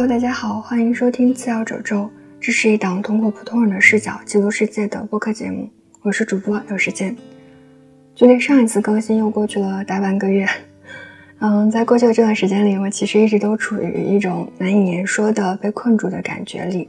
[0.00, 2.08] Hello，大家好，欢迎收听次要褶皱，
[2.40, 5.68] 这是一档通过普通人的视角记录世界的播客节目。
[6.00, 7.14] 我是主播有时间。
[8.14, 10.48] 距离上一次更新又过去了大半个月，
[11.40, 16.88] 嗯，在过去的这段时间里，我其实一直都处于一种难以言说的被困住的感觉里。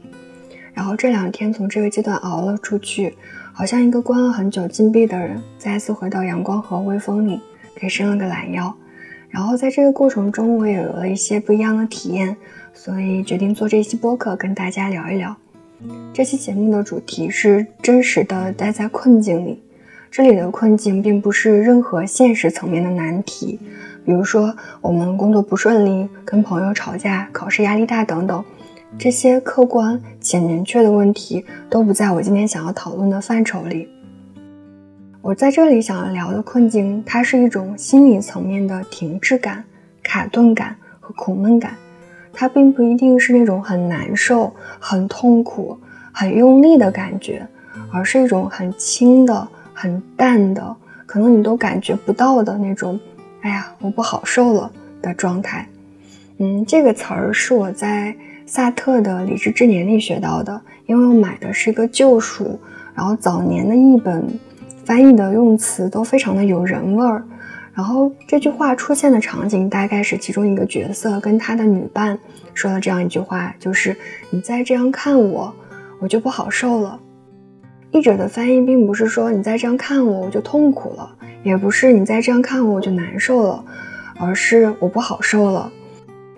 [0.72, 3.14] 然后这两天从这个阶段熬了出去，
[3.52, 7.42] 好像一个关了很久禁闭的人，再次回到阳光和微风里，
[7.76, 8.74] 给伸了个懒腰。
[9.28, 12.34] 然后在这个过程中，我也有了一些不一样的体验。
[12.74, 15.36] 所以决定做这期播客，跟大家聊一聊。
[16.12, 19.62] 这期节目的主题是真实的待在困境里。
[20.10, 23.58] 这里的困境并不是任何现实层面的难题，
[24.04, 28.44] 比如说我们工作不顺利、跟朋友吵架、考试压力大等等，
[28.98, 33.88] 这些客观且明确的问题都不在我今天想要讨论的范畴里。
[35.22, 39.64] 我在这里想要聊的困境，它是一种心理层面的停滞感、
[40.02, 41.74] 卡顿感和苦闷感。
[42.32, 45.78] 它并不一定是那种很难受、很痛苦、
[46.12, 47.46] 很用力的感觉，
[47.92, 52.98] 而是一种很轻的、很淡的，可能你都感觉不到的那种。
[53.42, 55.68] 哎呀，我不好受了的状态。
[56.38, 58.14] 嗯，这个词儿是我在
[58.46, 62.58] 萨特的《理智之年》里学到的，因为我买的是一个旧书，
[62.94, 64.26] 然后早年的译本
[64.84, 67.24] 翻译的用词都非常的有人味儿。
[67.74, 72.18] 然后这句话出现的场景大概是其中一个角色跟他的女伴
[72.52, 73.96] 说了这样一句话，就是
[74.30, 75.54] 你再这样看我，
[75.98, 77.00] 我就不好受了。
[77.90, 81.10] 译者的翻译并不是说你再这样看我，我就痛苦了，
[81.42, 83.64] 也不是你再这样看我，我就难受了，
[84.18, 85.70] 而是我不好受了。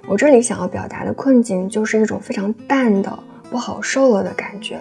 [0.07, 3.19] 我这里想要表达的困境就是一种非常淡的
[3.51, 4.79] 不好受了的感觉。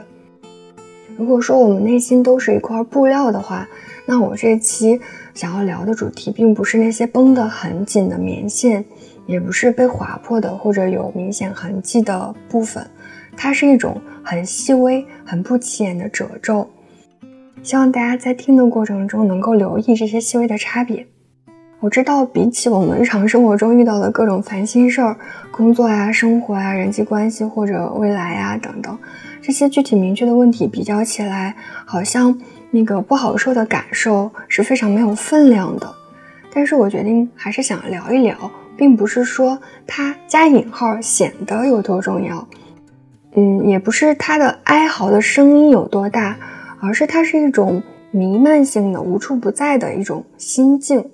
[1.16, 3.68] 如果说我们内心都是一块布料的话，
[4.06, 5.00] 那我这期。
[5.34, 8.86] 想要聊的主题并不是那些绷得很紧的棉线，
[9.26, 12.86] 也不是被划破的或者有明显痕迹的部分，
[13.36, 16.70] 它是一种很细微、很不起眼的褶皱。
[17.64, 21.08] 希望大家在听的过程中能够留意这些细微的差别。
[21.80, 25.18] 我知道，比起我们日常生活中遇到的各种烦心事儿，
[25.52, 28.96] 工作呀、生活呀、人际关系或者未来呀等等，
[29.42, 31.56] 这些具体明确的问题比较起来，
[31.88, 32.40] 好像。
[32.76, 35.94] 那个不好受的感受是非常没有分量的，
[36.52, 38.36] 但是我决定还是想聊一聊，
[38.76, 42.48] 并不是说它加引号显得有多重要，
[43.36, 46.36] 嗯，也不是它的哀嚎的声音有多大，
[46.80, 51.12] 而是它是一种弥漫性的、无处不在的一种心境，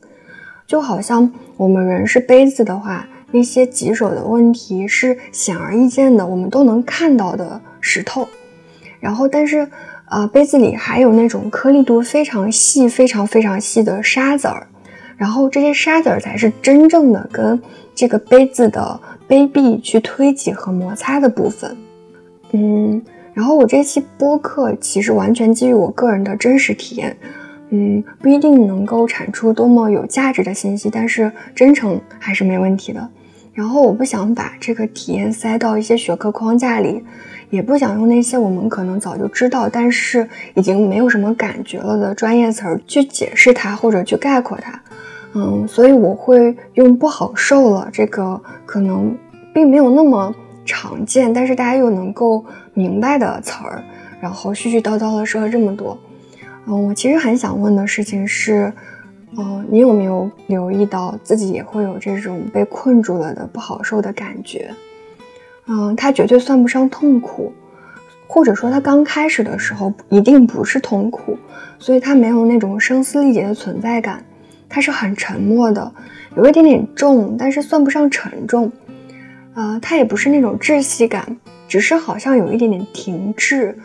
[0.65, 8.25] 就好像我们人是杯子的话，那些棘手的问题是显而易见的，我们都能看到的石头，
[9.01, 9.69] 然后但是。
[10.09, 14.65] 啊，杯子里还有那种颗粒度非常细、非常非常细的沙子儿，
[15.15, 17.61] 然后这些沙子儿才是真正的跟
[17.93, 21.77] 这个杯子的杯壁去推挤和摩擦的部分。
[22.53, 22.99] 嗯，
[23.35, 27.15] 然后我这期播客其实完全基于我个人的真实体验，
[27.69, 33.07] 嗯，不一定能够产出多么有价值的信息，但是真诚还是没问题的。
[33.53, 37.03] 然后我不想把这个体验塞到一些学科框架里。
[37.49, 44.81] 也不想用那些我们可能早就知道，但是已经没有什么感觉了的专业词儿去解释它或者去概括它，
[45.33, 49.17] 嗯，所以我会用“不好受了”这个可能
[49.53, 50.33] 并没有那么
[50.65, 53.83] 常见，但是大家又能够明白的词儿，
[54.21, 55.97] 然后絮絮叨叨的说了这么多，
[56.67, 58.71] 嗯，我其实很想问的事情是，
[59.37, 64.69] 嗯，你有没有留意到自己也会有这种被困住了的不好受的感觉？
[65.71, 67.53] 嗯，它绝对算不上痛苦，
[68.27, 71.37] 或者说它刚开始的时候一定不是痛苦，
[71.77, 74.25] 所以它没有那种声嘶力竭的存在感，
[74.67, 75.91] 它是很沉默的，
[76.35, 78.71] 有一点点重，但是算不上沉重。
[79.53, 81.37] 呃，它也不是那种窒息感，
[81.67, 83.77] 只是好像有一点点停滞，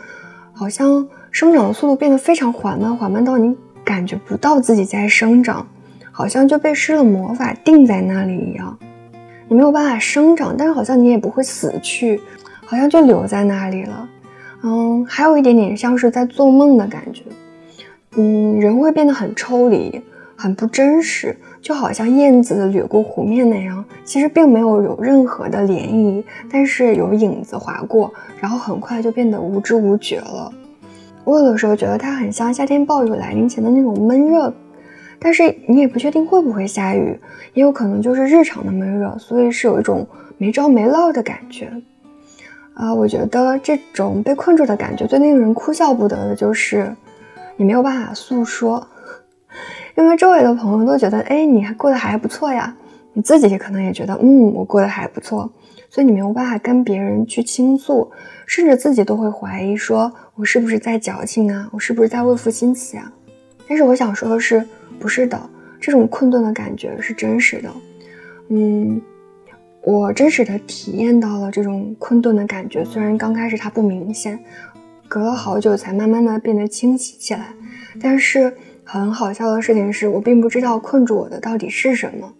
[0.53, 5.67] 好像生长的速度变得非常缓慢，缓慢到你感觉不到自己在生长，
[6.11, 8.79] 好像就被施了魔法定在那里一样。
[9.47, 12.19] 你没有办法生长，但是好像你也不会死去，
[12.65, 14.09] 好像就留在那里了。
[14.63, 17.23] 嗯，还有一点点像是在做梦的感觉。
[18.15, 20.01] 嗯，人会变得很抽离，
[20.35, 30.51] 很不真实，就好像燕子掠过湖面那样，其实并没有有任何的涟漪，但是有影子划过，然后很快就变得无知无觉了。
[31.23, 34.51] 我有的时候觉得它很像夏天暴雨来临前的那种闷热。
[35.25, 37.19] 但是你也不确定会不会下雨，
[37.55, 40.07] 也有可能就是日常的闷热，所以是有一种
[40.37, 41.67] 没着没落的感觉。
[42.75, 46.95] 啊，我觉得这种被困住的感觉最令人哭笑不得的就是
[47.57, 48.87] 你没有办法诉说，
[49.97, 52.75] 因为周围的朋友都觉得，哎，你还过得还不错呀，
[53.13, 55.49] 你自己可能也觉得，嗯，我过得还不错，
[55.89, 58.11] 所以你没有办法跟别人去倾诉，
[58.45, 61.67] 甚至自己都会怀疑，说我是不是在矫情啊？
[61.71, 63.11] 我是不是在为赋新词啊？
[63.67, 64.65] 但是我想说的是，
[64.99, 67.69] 不是的，这种困顿的感觉是真实的。
[68.49, 69.01] 嗯，
[69.81, 74.39] 我真实的体验到了这种困顿的感觉，虽然刚开始它不明显，
[75.07, 77.47] 隔了好久才慢慢的变得清晰起来。
[78.01, 78.53] 但是
[78.83, 82.33] 很好笑的事情是我并不知道困住我的到底是什么。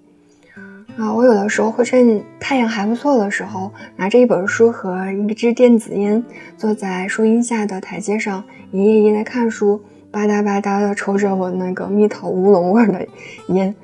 [0.97, 6.23] 啊，我有的时候会趁太阳还不错的时候，拿着一本书和一支电子烟，
[6.55, 9.81] 坐在树荫下的台阶上，一页一页的看书，
[10.15, 13.05] 吧嗒吧嗒的抽着我那个蜜桃乌龙味的
[13.49, 13.75] 烟。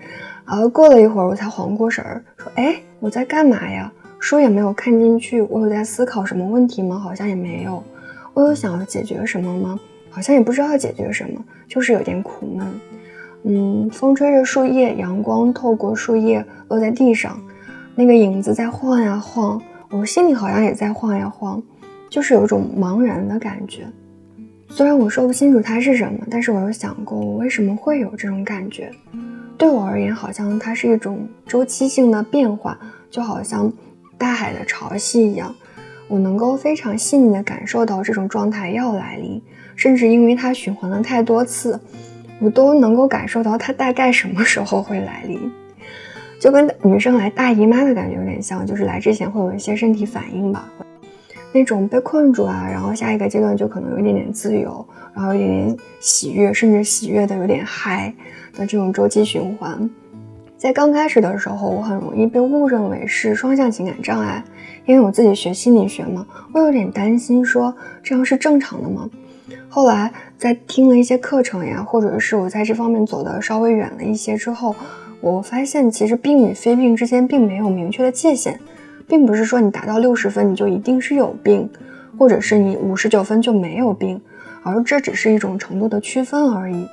[0.45, 3.92] 然后过了一会儿，我才缓过神儿，说：“哎，我在干嘛呀？
[4.18, 6.98] 书也没有看进去，我有在思考什么问题吗？
[6.98, 7.83] 好像也没有。
[8.33, 9.78] 我有想要解决什么吗？
[10.10, 12.66] 好像也不知道解决什么，就是有点苦闷。”
[13.44, 17.38] 嗯，风吹着树叶，阳光透过树叶落在地上，
[17.94, 21.62] 那个影子在晃呀晃，我心里好像也在晃呀晃，
[22.10, 23.86] 就是有种茫然的感觉。
[24.74, 28.90] 虽然我说不清楚它是什么，但是我有想过，我为什么会有这种感觉？
[29.58, 32.80] 对我而言，好像它是一种周期性的变化，
[33.10, 33.70] 就好像
[34.18, 35.54] 大海的潮汐一样，
[36.08, 39.42] 我能够非常细腻地感受到这种状态要来临，
[39.76, 41.78] 甚至因为它循环了太多次。
[42.40, 45.52] 我都能够感受到它大概什么时候会来临，
[46.40, 50.72] 就跟女生来大姨妈的感觉有点像，就是来之前会有一些身体反应吧，
[51.53, 58.13] 那种被困住啊，然后下一个阶段就可能有一点点自由，然后有一点点喜悦，甚至喜悦的有点嗨
[58.53, 59.89] 的这种周期循环。
[60.57, 64.44] 在刚开始的时候，我很容易被误认为是双向情感障碍，
[64.86, 69.09] 因为我自己学心理学嘛，我有点担心说这样是正常的吗？
[69.68, 74.75] 后来在听了一些课程呀，或者是我在这方面走的稍微远了一些之后，
[75.19, 78.59] 我发现其实病与非病之间并没有明确的界限，
[79.07, 81.69] 并不是说你达到六十分你就一定是有病，
[82.18, 84.21] 或者是你五十九分就没有病，
[84.63, 86.88] 而这只是一种程度的区分而已。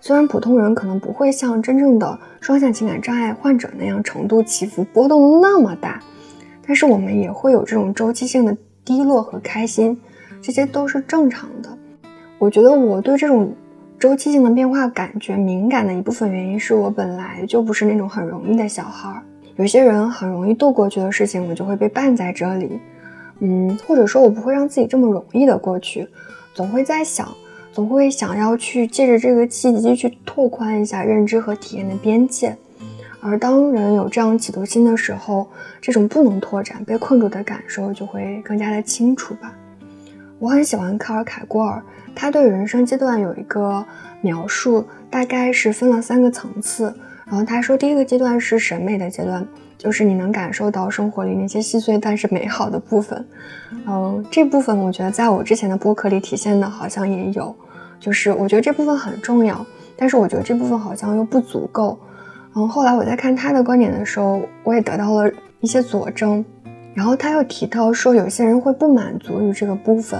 [0.00, 6.00] 虽然普通人可能不会像真正的双向情感障碍患者那样程度起伏波动那么大，
[6.66, 9.98] 但是我们也会有这种周期性的低落和开心，
[10.40, 11.76] 这些都是正常的。
[12.38, 13.52] 我觉得我对这种
[13.98, 19.22] 周期性的变化感觉敏感的一部分原因是我本来就不是那种很容易的小孩儿。
[19.56, 22.78] 有些人很容易度过去的事情，我就会被绊在这里，
[23.40, 26.06] 嗯，或者说我不会让自己这么容易的过去，
[26.54, 27.26] 总会在想，
[27.72, 32.56] 总会想要去借着这个契机去拓宽一下认知和体验的边界。
[33.20, 35.48] 而当人有这样企图心的时候，
[35.80, 39.52] 这种不能拓展、被困住的感受就会更加的清楚吧。
[40.38, 41.82] 我很喜欢卡尔凯郭尔。
[42.14, 43.84] 他对人生阶段有一个
[44.20, 46.94] 描述，大概是分了三个层次。
[47.28, 49.44] 然后他说，第一个阶段是审美的阶段，
[49.76, 53.26] 就是你能感受到生活里那些细碎但是美好的部分。
[53.86, 57.54] 嗯，这部分我觉得在我之前的播客里体现的好像也有，
[57.98, 61.98] 就是我觉得这部分很重要，但是我觉得这部分好像又不足够。
[62.54, 65.30] 嗯，后来我在看他的观点的时候，我也得到了
[65.60, 66.44] 一些佐证。
[66.94, 70.18] 然后他又提到说，有些人会不满足于这个部分，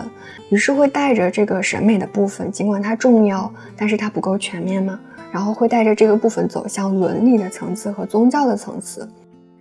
[0.50, 5.00] 于是会带着这个审美的部分，尽管它重要，但是它不够全面嘛。
[5.32, 9.08] 然后会带着这个部分走向伦理的层次和宗教的层次，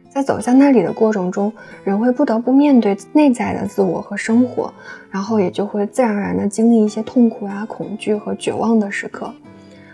[0.09, 1.51] 在走向那里的过程中，
[1.83, 4.73] 人会不得不面对内在的自我和生活，
[5.11, 9.33] 然后也就会自然而然的经历一些痛苦啊、恐惧和绝望的时刻。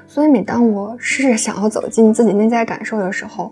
[0.08, 3.52] 所以每当我试着想要走进自己内在感受的时候，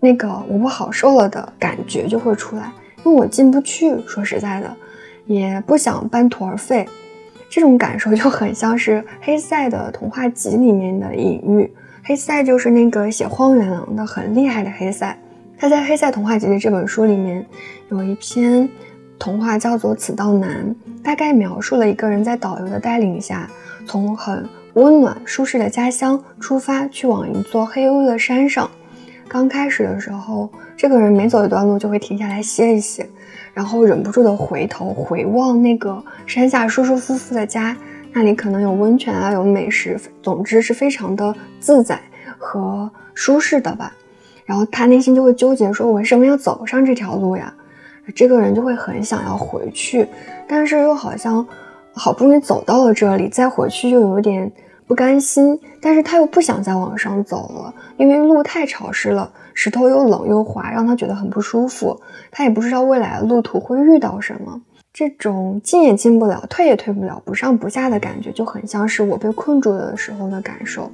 [0.00, 2.70] 那个我不好受了的感觉就会出来。
[3.04, 4.76] 因为我进不去，说实在的，
[5.24, 6.86] 也不想半途而废，
[7.48, 11.72] 这种感受就很像是黑塞的童话集里面的隐喻。
[12.04, 15.16] 黑塞就是那个写《荒原狼》的很厉害的黑塞，
[15.58, 17.44] 他在《黑塞童话集》的这本书里面
[17.90, 18.68] 有一篇
[19.18, 23.48] 童话叫做《此道难》，大概描述了一个人在导游的带领下，
[23.86, 28.70] 从很温暖舒适的家乡出发，去往一座黑黝黝的山上。
[29.28, 33.06] 刚开始的时候，这个人每走一段路就会停下来歇一歇，
[33.52, 37.76] 然后忍不住的回头回望那个山下舒舒服服的家，
[38.12, 42.00] 那里可能有温泉啊，有美食，总之是非常的自在
[42.38, 43.94] 和舒适的吧。
[44.46, 47.52] 然后他内心就会纠结，说我为什么要走上这条路呀？
[48.14, 50.08] 这个人就会很想要回去，
[50.48, 51.46] 但是又好像
[51.92, 54.50] 好不容易走到了这里，再回去又有点。
[54.88, 62.00] 不甘心，但是他又不想再往上走了，因为路太潮湿了，石头又冷又滑，让他觉得很不舒服。
[62.30, 64.60] 他也不知道未来的路途会遇到什么，
[64.92, 70.90] 这种进也进不了，退也退不了，不上不下的感觉，就很像是我被困住的时候的感受。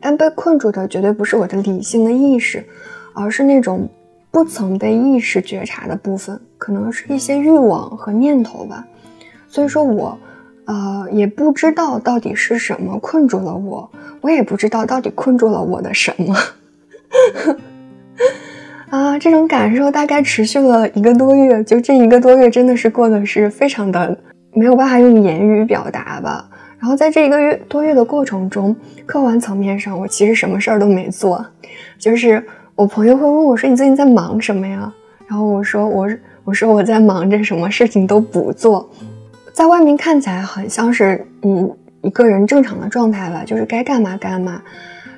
[0.00, 2.62] 但被困住的绝对不是我的理性的意识，
[3.14, 3.88] 而是那种。
[4.28, 8.86] 不曾被意识觉察的部分，可能是一些欲望和念头吧。
[9.48, 10.18] 所以说我，
[10.66, 16.36] 呃，也不知道到底是什么困住了我，我也不知道到底困住了我的什么。
[18.90, 24.16] 啊，这种感受大概持续了一个多月，就这一个多月真的是过得是非常的
[24.52, 26.48] 没有办法用言语表达吧。
[26.78, 28.74] 然后在这一个月多月的过程中，
[29.06, 31.44] 客观层面上我其实什么事儿都没做，
[31.98, 32.44] 就是
[32.74, 34.92] 我朋友会问我说：“你最近在忙什么呀？”
[35.26, 36.08] 然后我说：“我
[36.44, 38.88] 我说我在忙着什么事情都不做，
[39.56, 44.60] 在外面看起来很像是嗯一个人正常的状态吧，就是该干嘛干嘛。”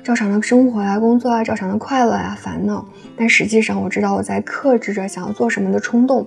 [0.01, 2.87] 照常的生活呀，工作啊，照常的快乐呀，烦恼。
[3.17, 6.25] 但实际上，我知道我在克制着想要做什么的冲动。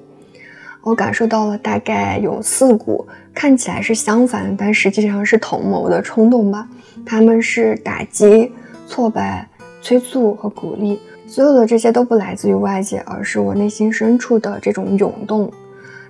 [0.83, 6.69] 我感受到了大概有四股，看起来是相反，但实际上是同谋的冲动吧。
[7.07, 8.53] 他们是打击、
[8.87, 9.49] 挫败、
[9.81, 11.01] 催促和鼓励。
[11.27, 15.51] 所有的这些都不来自于外界，而是我内心深处的这种涌动。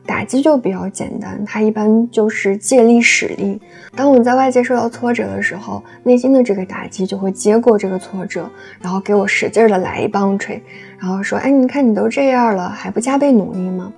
[0.04, 3.60] 打击就比较简单，它一般就是借力使力。
[3.94, 10.60] 当我在外界受到挫折的时候，内心的这个打击就会接过这个挫折，然后给我使劲的来一棒槌，
[10.98, 13.92] 然后说：“哎，你看你都这样了，还不加倍努力吗？”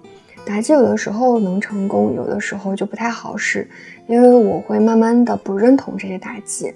[0.45, 3.67] 打击有的时候能成功，有的时候就不太好使，
[4.07, 6.75] 因为我会慢慢的不认同这些打击。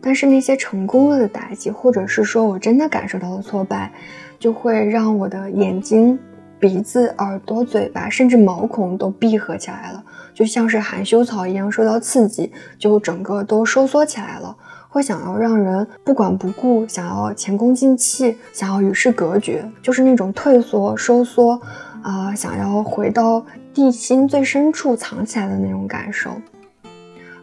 [0.00, 3.90] 但是那些成功了的打击，或者是说我真的感受到了挫败，
[4.38, 6.16] 就会让我的眼睛。
[6.60, 10.02] 鼻子、耳朵、嘴巴，甚至毛孔都闭合起来了，
[10.34, 14.56] 就像是含羞草一样，受到刺激就整个都收缩起来了，
[14.88, 21.60] 会想要让人不管不顾，想要前功尽弃，想要与世隔绝，就是那种退缩、收缩，
[22.02, 26.30] 啊，想要回到地心最深处藏起来的那种感受。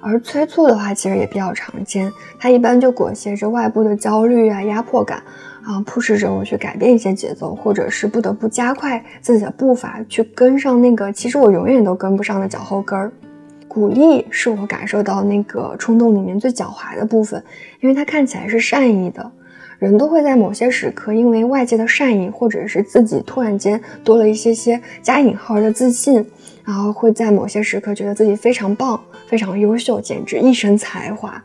[0.02, 5.24] 而催促的话，其实也比较常见，它一般就裹挟着外部的焦虑啊、压迫感。
[5.66, 13.12] 啊，迫使着我去改变一些节奏，或者是不得不加快自己的步伐，去跟上那个其实我永远都跟不上的脚后跟儿。
[13.68, 17.44] 鼓励是我感受到那个冲动里面最狡猾的部分，
[17.82, 19.30] 因为它看起来是善意的。
[19.80, 26.26] 人都会在某些时刻，因为外界的善意，或者是自己突然间多了一些些加引号的自信，
[26.64, 31.44] 然后会在某些时刻觉得自己非常棒、非常优秀，简直一身才华。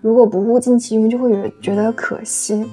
[0.00, 2.66] 如果不物尽其用，就会觉得可惜。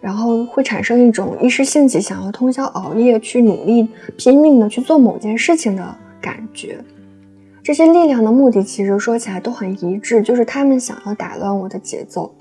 [0.00, 6.78] 然后会产生一种一时兴起，想要通宵熬夜去努力、拼命的去做某件事情的感觉。
[7.62, 12.34] 这些力量的目的，其实说起来都很一致，就是他们想要打乱我的节奏。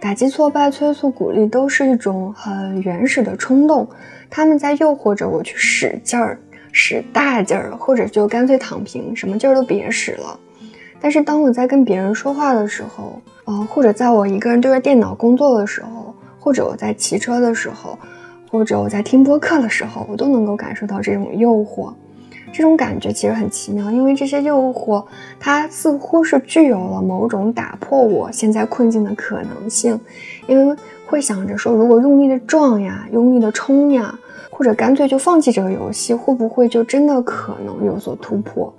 [0.00, 3.88] 打击、挫败、催促、鼓励，都是一种很原始的冲动，
[4.30, 6.38] 他们在诱惑着我去使劲儿、
[6.70, 10.38] 使大劲儿，或者就干脆躺平，什么劲儿都别使了。
[11.00, 16.07] 但是当我在跟别人说话的时候，呃，或者在我一个人对着电脑工作的时候，
[16.38, 17.98] 或者我在骑车的时候，
[18.50, 21.92] 或者我在听播客的时候，我都能够感受到这种诱惑。
[22.50, 25.04] 这种感觉其实很奇妙，因为这些诱惑，
[25.38, 30.00] 它似乎是具有了某种打破我现在困境的可能性。
[30.46, 30.74] 因为
[31.06, 34.18] 会想着说，如果用力的撞呀，用力的冲呀，
[34.48, 38.72] 或者干脆就放弃这个游戏，会不会就真的可能有所突破？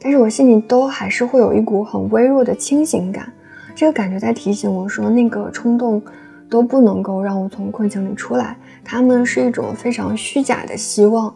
[0.00, 3.32] 但是我心里都还是会有一股很微弱的清醒感，
[3.76, 6.02] 这个感觉在提醒我说，那个冲动。
[6.48, 11.34] 都不能够让我从困境里出来，他们是一种非常虚假的希望，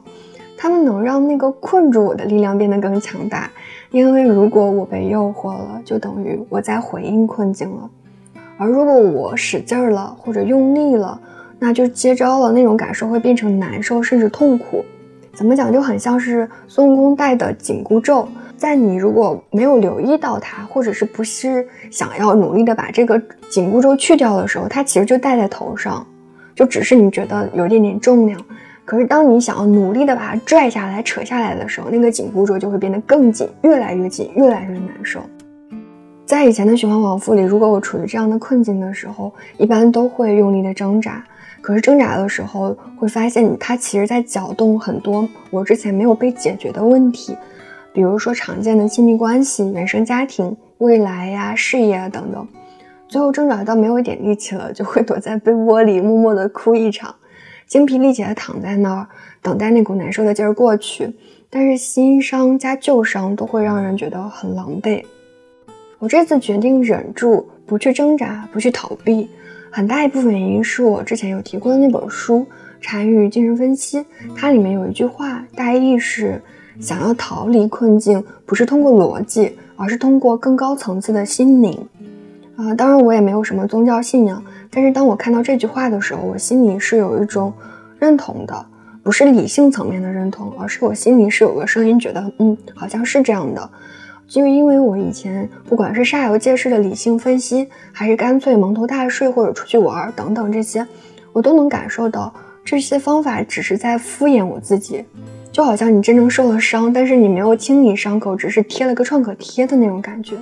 [0.56, 3.50] 他们能让那个困住我的力量变得更强大。
[3.90, 7.88] 因为如果我被诱惑了，就等于我在回应困境了；
[8.58, 11.18] 而如果我使劲儿了或者用力了，
[11.58, 14.84] 那就接招了，那种感受会变成难受甚至痛苦。
[15.38, 18.26] 怎么讲，就很像是孙悟空戴的紧箍咒。
[18.56, 26.04] 在你如果没有留意到它，或者是不是想要努力的把这个紧箍咒去掉的时候，它其实就戴在头上，
[26.56, 28.40] 就只是你觉得有一点点重量。
[28.84, 35.20] 可是当你想要努力的把它拽下来、扯下来的时候，那个紧箍咒就会变得更紧，越来越紧，越来越难受。
[36.26, 41.24] 在以前的循环往复里，如果我处于这样的困境的时候，一般都会用力的挣扎。
[41.60, 47.36] 可是挣扎的时候，会发现它其实在搅动很多我之前没有被解决的问题。
[47.92, 52.46] 比如说常见的亲密关系、原生家庭、未来呀、事业啊等等，
[53.08, 57.14] 最后挣扎到没有一点力气了，就会躲在被窝里默默的哭一场，
[57.66, 59.08] 精疲力竭的躺在那儿，
[59.42, 61.12] 等待那股难受的劲儿过去。
[61.50, 65.02] 但是新伤加旧伤都会让人觉得很狼狈。
[65.98, 69.28] 我这次决定忍住，不去挣扎，不去逃避，
[69.70, 72.38] 很大一部分原因是我之前有提过的那本书
[72.80, 73.98] 《禅与精神分析》，
[74.36, 76.40] 它里面有一句话，大意是。
[76.80, 81.76] 想要逃离困境，不是通过逻辑，而是通过更高层次的心灵。
[82.54, 87.52] 啊，当然我也没有什么宗教信仰，但是当我看到这句话的时候，我心里是有一种
[87.98, 88.66] 认同的，
[89.02, 93.68] 不是理性层面的认同，而是我心里是有个声音觉得，嗯，好像是这样的。
[94.28, 100.86] 就因为我以前不管是煞有介事的理性分析，还是干脆蒙头大睡或者出去玩等等这些，
[101.32, 102.32] 我都能感受到
[102.62, 105.02] 这些方法只是在敷衍我自己，
[105.50, 110.36] 就好像你真正受了伤，但是你没有清理伤口，只是贴了个创可贴的那种感觉。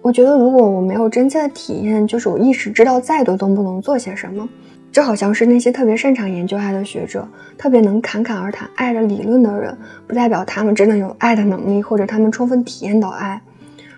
[0.00, 4.48] 我觉得如果我没有真切的体验，就是我意识知道再多都不能做些什么。
[4.90, 9.76] 就好像是那些特别擅长研究爱的学者，特别能侃侃而谈爱的理论的人，
[10.06, 13.40] 不代表他们真的有爱的能力，或者他们充分体验到爱。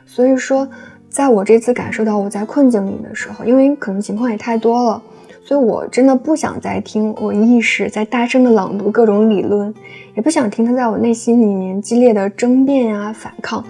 [0.04, 0.68] 所以说，
[1.08, 5.02] 在我这次感受到我在困境里的时候，因为可能情况也太多了，
[5.44, 9.72] 所以我真的不想再听我意识在大声的朗读各种理论，
[10.14, 13.64] 也不想听他在我内心里面激烈的争辩呀、反抗，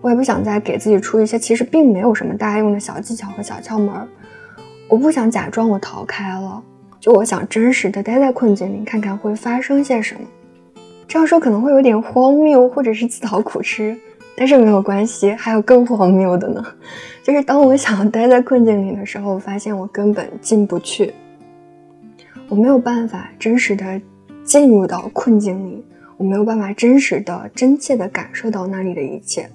[0.00, 4.06] 我也不想再给自己出一些其实并没有什么大用的小技巧和小窍门儿。
[4.92, 6.62] 我不想假装我逃开了，
[7.00, 10.20] 就我想真实的待在困境里，看看会发生些什么。
[11.08, 13.96] 这样说可能会有点荒谬，或者是自讨苦吃，
[14.36, 16.62] 但是没有关系，还有更荒谬的呢。
[17.22, 21.14] 就是当我想要待在困境里的时候，我发现我根本进不去，
[22.50, 23.98] 我没有办法真实的
[24.44, 25.82] 进入到困境里，
[26.18, 29.48] 我没有办法真实的、真切的感受到那里的一切。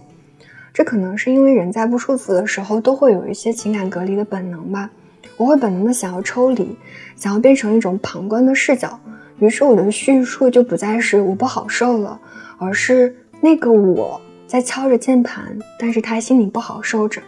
[0.73, 4.89] 这可能是因为人在不舒服的时候都会有一些情感隔离的本能吧。
[5.37, 6.75] 我会本能的想要抽离，
[7.15, 8.99] 想要变成一种旁观的视角，
[9.39, 12.19] 于是我的叙述就不再是我不好受了，
[12.57, 17.21] 而是那个我在敲着键盘，但是他心里不好受着。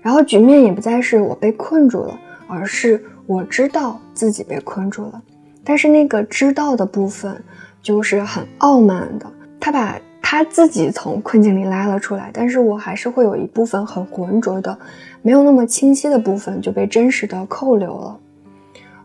[0.00, 2.18] 然后局面也不再是我被困住了，
[2.48, 5.22] 而是我知道自己被困住了，
[5.62, 7.42] 但是那个知道的部分
[7.82, 9.30] 就是很傲慢的，
[9.60, 10.00] 他把。
[10.34, 14.76] 他自己从困境里拉了出来，但是我还是会有一部分很浑浊的，
[15.22, 18.20] 没有那么清晰的部分就被真实的扣留了。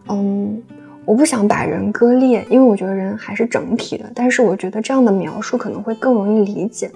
[0.08, 0.60] 嗯，
[1.06, 4.12] 我不想把人割裂，因为我觉得人还是整体的。
[4.16, 6.90] 但是我觉得这样的描述可能会更容易理解，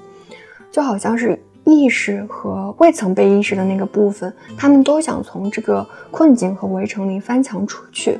[0.71, 8.17] 就好像是意识和未曾被意识的那个部分，他们都想从这个困境和围城里翻墙出去。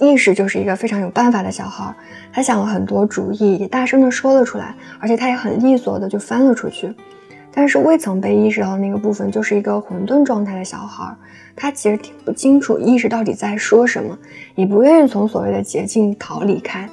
[0.00, 1.94] 意识就是一个非常有办法的小孩，
[2.32, 6.92] 他想了很多主意，也大声的说了出来，而且他也很利索的就翻了出去。
[7.52, 11.12] 但是未曾被意识到的那个部分，就是一个混沌状态的小孩，
[11.56, 14.16] 他其实听不清楚意识到底在说什么，
[14.54, 16.88] 也不愿意从所谓的捷径逃离开。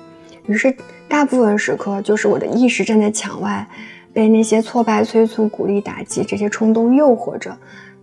[0.48, 0.76] 于是
[1.08, 3.68] 大部分时刻，就是我的意识站在墙外，
[4.13, 7.56] 被那些挫败催促、鼓励打击这些冲动诱惑着，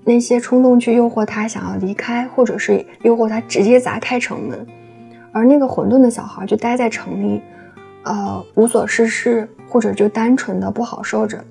[0.04, 4.64] 那些冲动去诱惑他想要离开，或者是诱惑他直接砸开城门。
[5.32, 7.42] 而那个混沌的小孩就待在城里，
[8.04, 11.42] 呃，无所事事，或者就单纯的不好受着。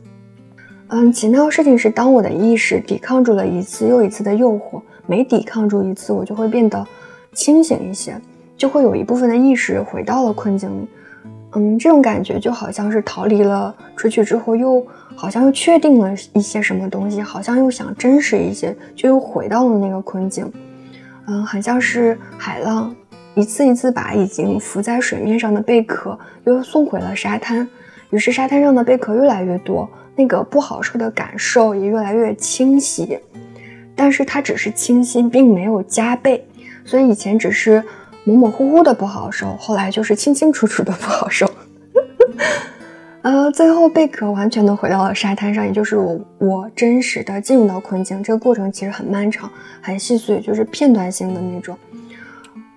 [0.89, 6.85] 嗯，奇妙的事情是，当我的意识抵抗住了一次又一次的诱惑，每抵抗住一次，我就会变得
[7.33, 8.19] 清醒一些，
[8.55, 10.87] 就会有一部分的意识回到了困境里。
[11.53, 20.51] 嗯，这种感觉就好像是逃离了出去之后，又好像又确定了一些什么东西，好像又想真实一些，就又回到了那个困境。
[21.27, 22.93] 嗯，很像是海浪。
[23.35, 27.67] 一次一次把已经浮在水面上的贝壳又送回了沙滩，
[28.09, 33.17] 于是沙滩上的贝壳越来越多，那个不好受的感受也越来越清晰。
[33.95, 36.45] 但是它只是清晰，并没有加倍，
[36.83, 37.83] 所以以前只是
[38.23, 41.49] 模模糊糊的不好受，后来就是清清楚楚的不好受。
[43.21, 48.21] 呃，最后贝壳完全的回到了沙滩上，也就是我我真实的进入到困境。
[48.23, 51.77] 这个过程其实很漫长，很细碎，就是片段性的那种。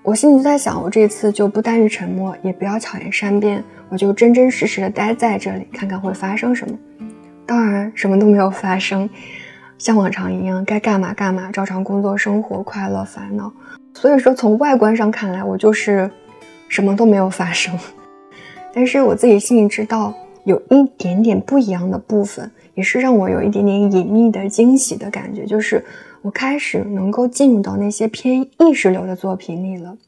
[0.05, 6.77] 我心里就在想，我这次就不耽于沉默，也不要巧言善辩，我就真真实实的待在这里，看看会发生什么。
[7.47, 9.09] 当然，什么都没有发生，
[9.79, 13.51] 像往常一样，该干嘛干嘛，照常工作、生活、快乐、烦恼。
[13.95, 16.11] 所以说，从外观上看来，我就是
[16.69, 17.75] 什么都没有发生。
[18.75, 20.13] 但是我自己心里知道，
[20.45, 25.83] 有一点点不一样的部分，也是让我有一点点隐秘的惊喜的感觉，就是。
[26.25, 29.99] 我开始能够进入到那些偏意识流的作品里了。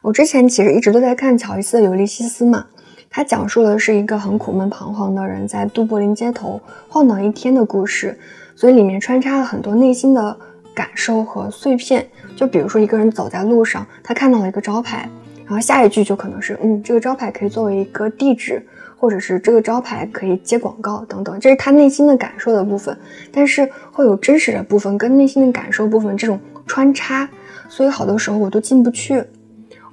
[0.00, 2.68] 我之前其实一直都在看乔伊斯的《尤利西斯》嘛，
[3.10, 8.18] 他讲述的是一个很苦闷彷徨的人在都柏林街头晃荡一天的故事，
[8.56, 10.34] 所以里面穿插了很多内心的
[10.74, 12.08] 感受和碎片。
[12.34, 15.06] 就比如说一个人走在路上，他看到了一个招牌，
[15.44, 18.66] 然后下一句就可能是嗯，这个招牌可以作为一个地址。
[19.00, 22.94] 或者是这个招牌可以接广告等等，这是他内心的感受的部分，
[23.32, 27.26] 但是会有真实的部分跟内心的感受部分这种穿插，
[27.66, 29.24] 所以好多时候我都进不去。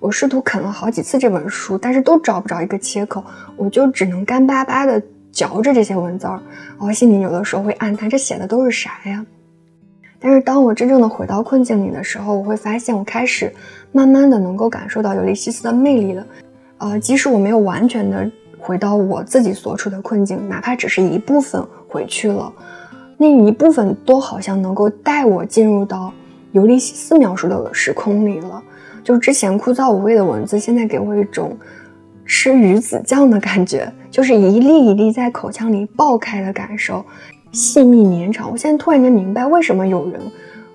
[0.02, 3.24] 我试图啃了好几次这本书，但是都找不着一个切口，
[3.56, 6.42] 我就只能干巴巴的嚼着这些文字儿，
[6.78, 9.26] 我心里有的时候会暗叹：这写的都是啥呀？
[10.20, 13.54] 但是当我真正的回到困境里的时候，我会发现我开始
[13.94, 16.28] 慢慢的能够感受到尤利西斯的魅力了。
[16.80, 22.52] 呃，即使我没有完全的回到我自己所处的困境，哪怕只是一部分回去了，
[23.18, 26.12] 那一部分都好像能够带我进入到
[26.52, 28.62] 尤利西斯描述的时空里了。
[29.04, 31.58] 就之前枯燥无味的文字，现在给我一种
[32.26, 37.06] 吃鱼子酱的感觉，就是一粒一粒在口腔里爆开的感受，
[37.54, 38.52] 细腻绵长。
[38.52, 40.20] 我现在突然间明白，为什么有人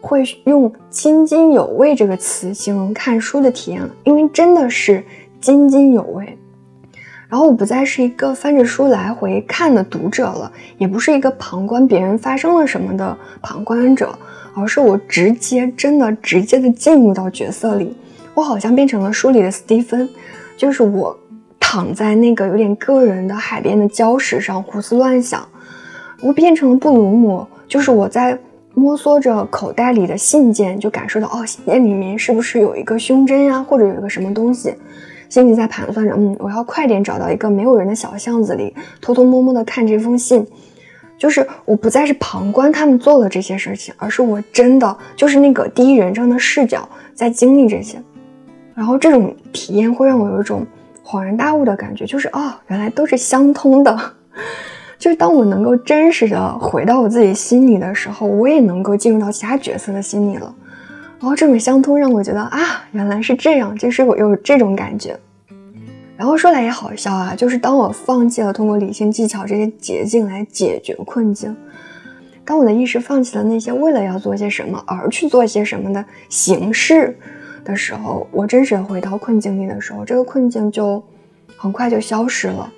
[0.00, 5.04] 会用津津有味这个词形容看书的体验了，因为真的是
[5.40, 6.38] 津津有味。
[7.32, 14.14] 然后我不再是一个翻着书来回看的读者了，也不是一个旁观别人发生了什么的旁观者，
[14.54, 17.96] 而是我直接真的直接的进入到角色里。
[18.34, 20.06] 我好像变成了书里的斯蒂芬，
[20.58, 21.18] 就是我
[21.58, 25.42] 躺在那个有点个人的海边的礁石上胡思乱想。
[26.20, 28.38] 我变成了布鲁姆，就是我在
[28.74, 34.74] 摸索着口袋里的信件，就感受到哦，信件里面是不是有一个胸针呀，或者有一个什么东西？
[35.32, 40.46] 心里在盘算着，嗯，我要快点找到一个没有人的小巷子里，偷偷摸摸的看这封信。
[41.16, 47.96] 就是我不再是旁观他们做了这些事情，而是我真的就是那个第一人称的视角在经历这些。
[48.74, 50.66] 然后这种体验会让我有一种
[51.02, 53.98] 恍然大悟的感觉，就是哦，原来都是相通的。
[54.98, 60.54] 就是当我能够真实的回到我自己心里的时候，我也能够进入到其他角色的心里了。
[61.22, 65.16] 然后这种相通让我觉得啊，原来是这样，就是我有这种感觉。
[66.16, 71.56] 然后说来也好笑啊，就是当我放弃了通过理性技巧这些捷径来解决困境，
[72.44, 77.16] 当我的意识放弃了那些为了要做些什么而去做些什么的形式。
[77.64, 81.00] 的时候，我真实回到困境里的时候，这个困境就
[81.56, 82.72] 很快就消失了。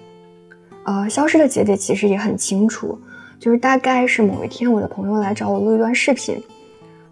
[0.84, 2.98] 呃，消失的节点其实也很清楚，
[3.38, 6.38] 就是大概是某一天，我的朋友来找我录一段视频，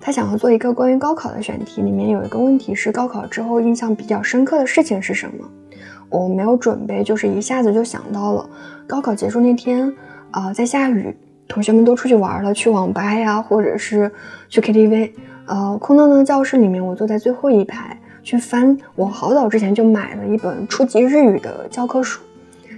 [0.04, 5.48] 他想要做一个关于高考的选题，里面有一个问题是高考之后印象比较深刻的事情是什么？
[6.08, 8.50] 我没有准备，就是一下子就想到了
[8.84, 9.94] 高考结束那天，
[10.32, 14.10] 啊，在下雨，同学们都出去玩了，去网吧呀，或者是
[14.48, 15.12] 去 KTV。
[15.46, 22.20] 呃，空荡荡的教室里面，我坐在最后一排，去翻我好早之前就买了一本初级日语的教科书，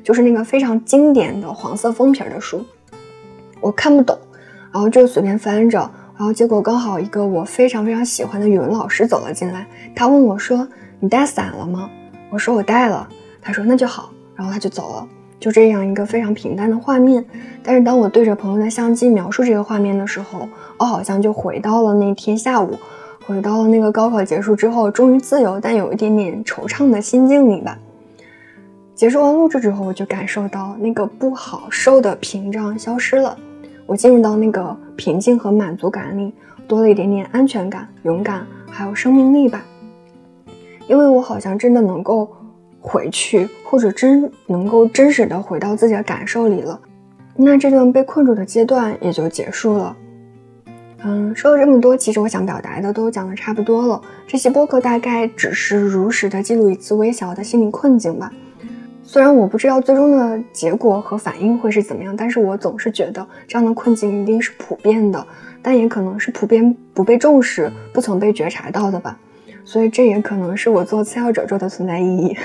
[0.03, 2.65] 就是那个非常经典的黄色封皮的书，
[3.61, 4.19] 我看不懂，
[4.73, 10.67] 然后就随便翻着，然后结果刚好一个我非常非常喜欢的语文老师走了进来，他问我说
[11.01, 11.91] ：“你带伞了吗？”
[12.31, 13.09] 我说：“我带了。”
[13.43, 15.09] 他说：“那就好。”然后他就走了。
[15.41, 17.23] 就这样一个非常平淡的画面，
[17.63, 20.49] 但是当我对着朋友的相机描述这个画面的时候，
[20.79, 22.79] 我好像就回到了那天下午，
[23.27, 27.77] 回到了那个高考结束之后终于自由但有一点点惆怅的心境里吧。
[28.95, 33.37] 结束完录制之后，我就感受到那个不好受的屏障消失了，
[33.87, 36.33] 我进入到那个平静和满足感里，
[36.67, 39.65] 多了一点点安全感、勇敢还有生命力吧，
[40.89, 42.29] 因为我好像真的能够。
[42.87, 46.79] 回去，或者真能够真实的回到自己的感受里了，
[47.35, 49.97] 那这段被困住的阶段也就结束了。
[51.03, 54.03] 嗯，说了这么多，其实我想表达的都讲的差不多了。
[54.27, 58.31] 这期播客大概只是如实的记录一次微小的心理困境吧。
[59.07, 65.25] 虽然我不知道最终的结果和反应会是怎么样，但是我总是觉得这样的困境一定是普遍的，
[65.63, 69.17] 但也可能是普遍不被重视、不曾被觉察到的吧。
[69.63, 72.37] 所以这也可能是我做次要褶皱的存在意义。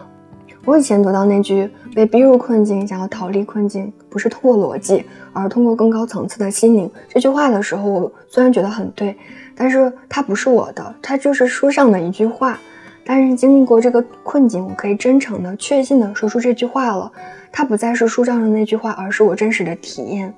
[0.66, 9.16] 我以前读到那句“被逼入困境，想要逃离困境，不是通过逻辑，而通过更高层次的心灵”这句话的时候，我虽然觉得很对，
[9.56, 12.58] 但是它不是我的，它就是书上的一句话。
[13.04, 17.12] 但是经历过这个困境，我可以真诚的、确信的说出这句话了。
[17.52, 20.34] 它不再是书上的那句话，而是我真实的体验。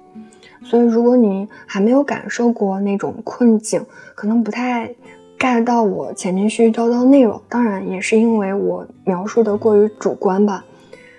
[0.64, 4.94] 所以，如果你还没有感受过那种困境，可能不太。
[5.38, 10.64] get 到我前面絮絮叨叨内容，当然也是因为我描述的过于主观吧。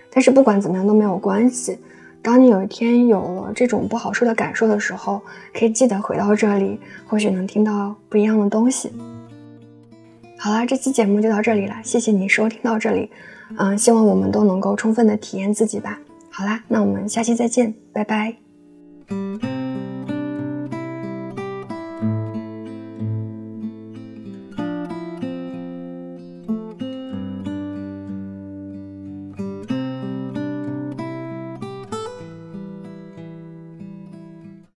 [0.09, 1.77] 但是不管怎么样都没有关系。
[2.23, 5.21] 当你有一天有了这种不好受的感受的时候，
[5.53, 8.91] 可以记得回到这里，或许能听到不一样的东西。
[10.37, 13.09] 好啦这期节目就到这里了谢谢你收听到这里
[13.57, 15.99] 嗯希望我们都能够充分的体验自己吧。
[16.29, 19.56] 好啦那我们下期再见拜拜。